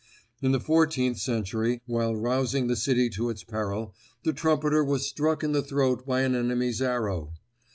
In 0.41 0.51
the 0.51 0.59
fourteenth 0.59 1.19
century, 1.19 1.83
while 1.85 2.15
rousing 2.15 2.65
the 2.65 2.75
city 2.75 3.07
to 3.11 3.29
its 3.29 3.43
peril, 3.43 3.93
the 4.23 4.33
trumpeter 4.33 4.83
was 4.83 5.05
struck 5.07 5.43
in 5.43 5.51
the 5.51 5.61
throat 5.61 6.07
by 6.07 6.21
an 6.21 6.33
enemy's 6.33 6.81
arrow. 6.81 7.35